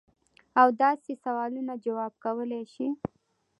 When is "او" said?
0.59-0.67